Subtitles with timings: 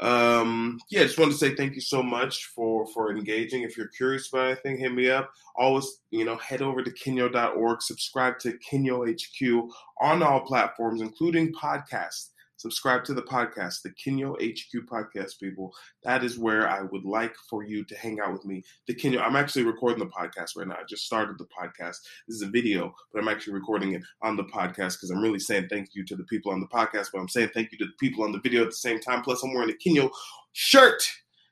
[0.00, 3.62] um, yeah, just want to say thank you so much for for engaging.
[3.62, 5.30] If you're curious about anything, hit me up.
[5.56, 11.52] Always, you know, head over to kenyo.org, subscribe to Kenyo HQ on all platforms, including
[11.52, 12.28] podcasts
[12.58, 15.72] subscribe to the podcast, the Kenyo HQ podcast, people.
[16.04, 18.62] That is where I would like for you to hang out with me.
[18.86, 20.74] The Kenyo, I'm actually recording the podcast right now.
[20.74, 21.96] I just started the podcast.
[22.26, 25.38] This is a video, but I'm actually recording it on the podcast because I'm really
[25.38, 27.86] saying thank you to the people on the podcast, but I'm saying thank you to
[27.86, 29.22] the people on the video at the same time.
[29.22, 30.10] Plus, I'm wearing a Kenyo
[30.52, 31.02] shirt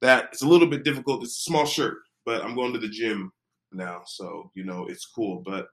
[0.00, 1.22] that is a little bit difficult.
[1.22, 3.32] It's a small shirt, but I'm going to the gym
[3.72, 5.42] now, so you know it's cool.
[5.44, 5.68] But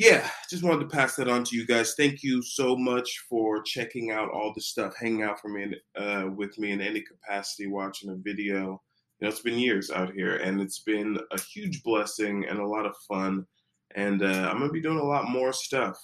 [0.00, 1.94] yeah, just wanted to pass that on to you guys.
[1.94, 6.24] Thank you so much for checking out all the stuff, hanging out for me uh,
[6.34, 8.80] with me in any capacity, watching a video.
[9.18, 12.66] You know, it's been years out here, and it's been a huge blessing and a
[12.66, 13.46] lot of fun.
[13.94, 15.98] And uh, I'm gonna be doing a lot more stuff,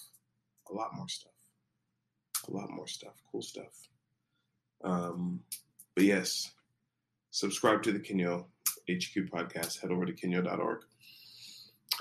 [0.70, 1.32] a lot more stuff,
[2.48, 3.88] a lot more stuff, cool stuff.
[4.84, 5.40] Um,
[5.94, 6.52] but yes,
[7.30, 8.44] subscribe to the Kenyo
[8.90, 9.80] HQ podcast.
[9.80, 10.80] Head over to kenyo.org.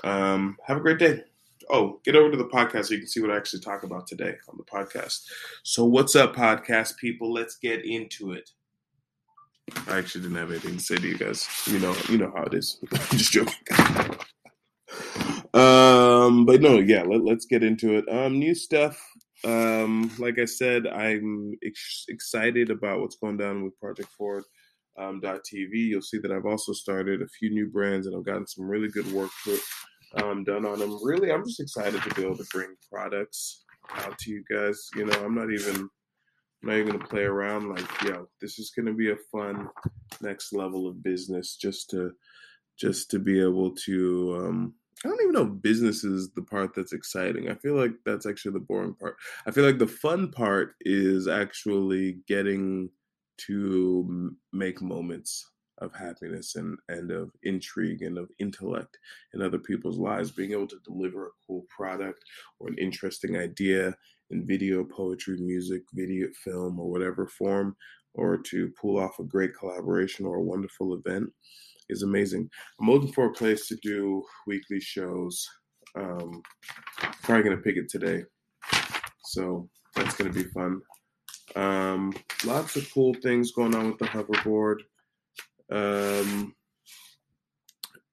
[0.04, 1.24] Um, have a great day
[1.70, 4.06] oh, get over to the podcast so you can see what I actually talk about
[4.06, 5.22] today on the podcast.
[5.62, 7.32] So, what's up, podcast people?
[7.32, 8.50] Let's get into it.
[9.88, 11.48] I actually didn't have anything to say to you guys.
[11.66, 12.78] You know, you know how it is.
[12.92, 13.54] I'm just joking.
[15.54, 18.04] um, but no, yeah, let, us get into it.
[18.08, 19.00] Um, new stuff.
[19.44, 24.44] Um, like I said, I'm ex- excited about what's going down with Project Forward.
[24.98, 25.72] Um, .tv.
[25.74, 28.88] You'll see that I've also started a few new brands and I've gotten some really
[28.88, 29.30] good work
[30.22, 30.98] um, done on them.
[31.02, 33.64] Really, I'm just excited to be able to bring products
[33.96, 34.88] out to you guys.
[34.94, 35.88] You know, I'm not even
[36.62, 37.68] I'm not even gonna play around.
[37.68, 39.68] Like, yo, this is gonna be a fun
[40.20, 41.56] next level of business.
[41.56, 42.12] Just to
[42.78, 44.36] just to be able to.
[44.38, 47.50] Um, I don't even know if business is the part that's exciting.
[47.50, 49.16] I feel like that's actually the boring part.
[49.46, 52.88] I feel like the fun part is actually getting
[53.46, 55.46] to make moments
[55.78, 58.98] of happiness and, and of intrigue and of intellect
[59.34, 62.24] in other people's lives, being able to deliver a cool product
[62.58, 63.94] or an interesting idea
[64.30, 67.76] in video, poetry, music, video, film, or whatever form,
[68.14, 71.30] or to pull off a great collaboration or a wonderful event
[71.88, 72.48] is amazing.
[72.80, 75.46] I'm looking for a place to do weekly shows.
[75.94, 76.42] Um,
[77.22, 78.24] probably gonna pick it today,
[79.24, 80.80] so that's gonna be fun.
[81.54, 82.12] Um,
[82.44, 84.80] lots of cool things going on with the hoverboard.
[85.70, 86.54] Um,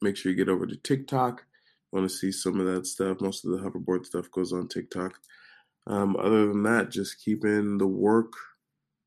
[0.02, 1.46] make sure you get over to TikTok.
[1.92, 3.22] Want to see some of that stuff?
[3.22, 5.14] Most of the hoverboard stuff goes on TikTok.
[5.86, 8.34] Um, other than that, just keeping the work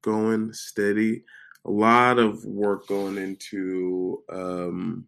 [0.02, 1.24] going steady.
[1.64, 5.06] A lot of work going into um,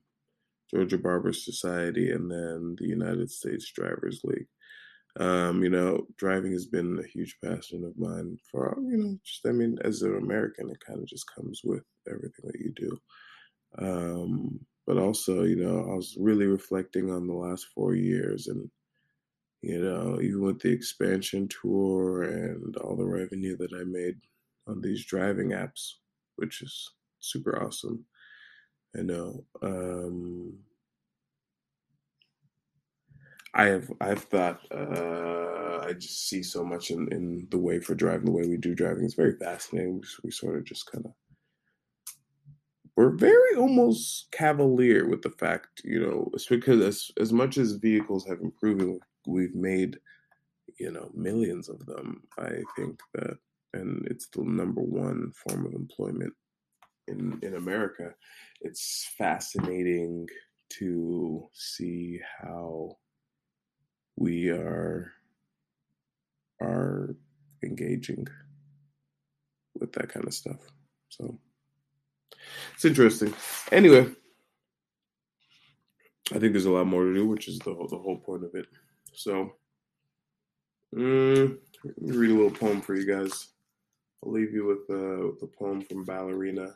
[0.71, 4.49] Georgia Barber Society and then the United States Drivers League.
[5.19, 9.47] Um, you know, driving has been a huge passion of mine for, you know, just,
[9.47, 13.01] I mean, as an American, it kind of just comes with everything that you do.
[13.79, 18.71] Um, but also, you know, I was really reflecting on the last four years and,
[19.63, 24.21] you know, even with the expansion tour and all the revenue that I made
[24.67, 25.95] on these driving apps,
[26.37, 26.91] which is
[27.21, 28.05] super awesome.
[28.97, 29.45] I know.
[29.63, 30.59] Um,
[33.55, 37.95] I have I've thought uh, I just see so much in, in the way for
[37.95, 39.05] driving, the way we do driving.
[39.05, 39.95] It's very fascinating.
[40.01, 41.13] We, we sort of just kind of
[42.99, 47.75] we're very almost cavalier with the fact, you know, it's because as as much as
[47.75, 50.01] vehicles have improved, we've made,
[50.81, 52.25] you know, millions of them.
[52.41, 53.39] I think that,
[53.73, 56.33] and it's the number one form of employment
[57.07, 58.13] in in America.
[58.63, 60.27] It's fascinating
[60.81, 62.97] to see how
[64.17, 65.13] we are
[66.61, 67.15] are
[67.63, 68.27] engaging
[69.79, 70.67] with that kind of stuff.
[71.11, 71.39] So
[72.75, 73.35] it's interesting.
[73.73, 74.09] Anyway,
[76.33, 78.45] I think there's a lot more to do, which is the whole, the whole point
[78.45, 78.67] of it.
[79.13, 79.55] So,
[80.95, 83.49] mm, let me read a little poem for you guys.
[84.25, 86.75] I'll leave you with, uh, with a poem from Ballerina.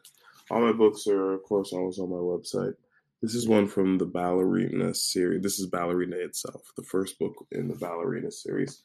[0.50, 2.74] All my books are, of course, always on my website.
[3.20, 5.42] This is one from the Ballerina series.
[5.42, 8.82] This is Ballerina itself, the first book in the Ballerina series.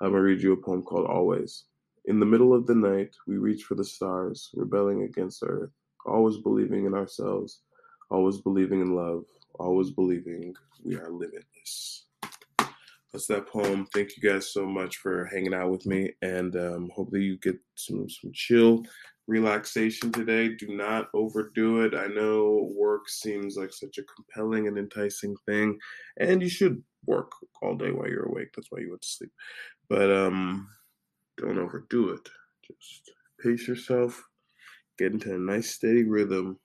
[0.00, 1.64] I'm going to read you a poem called Always.
[2.06, 5.70] In the middle of the night, we reach for the stars, rebelling against Earth,
[6.04, 7.60] always believing in ourselves,
[8.10, 9.24] always believing in love,
[9.58, 10.54] always believing
[10.84, 12.06] we are limitless.
[13.12, 13.86] That's that poem.
[13.94, 17.56] Thank you guys so much for hanging out with me, and um, hopefully you get
[17.76, 18.82] some some chill
[19.28, 20.48] relaxation today.
[20.48, 21.94] Do not overdo it.
[21.94, 25.78] I know work seems like such a compelling and enticing thing,
[26.18, 27.30] and you should work
[27.62, 28.48] all day while you're awake.
[28.54, 29.32] That's why you went to sleep.
[29.88, 30.68] But um,
[31.36, 32.28] don't overdo it.
[32.66, 34.22] Just pace yourself,
[34.98, 36.58] get into a nice steady rhythm,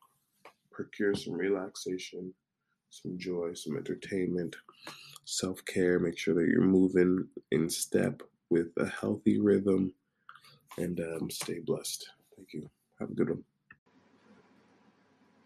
[0.72, 2.34] procure some relaxation,
[2.90, 4.56] some joy, some entertainment,
[5.26, 6.00] self care.
[6.00, 9.94] Make sure that you're moving in step with a healthy rhythm,
[10.78, 12.10] and um, stay blessed.
[12.36, 12.70] Thank you.
[13.00, 13.44] Have a good one.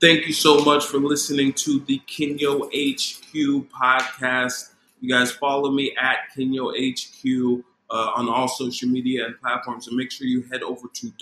[0.01, 4.73] Thank you so much for listening to the Kenyo HQ podcast.
[4.99, 9.87] You guys follow me at Kenyo HQ uh, on all social media and platforms.
[9.87, 11.13] And make sure you head over to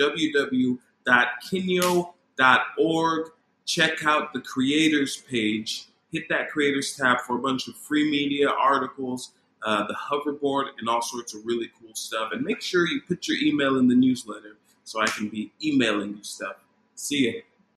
[1.07, 3.31] www.kenyo.org.
[3.65, 5.88] Check out the creators page.
[6.12, 9.31] Hit that creators tab for a bunch of free media articles,
[9.63, 12.31] uh, the hoverboard, and all sorts of really cool stuff.
[12.33, 16.18] And make sure you put your email in the newsletter so I can be emailing
[16.18, 16.56] you stuff.
[16.95, 17.42] See ya.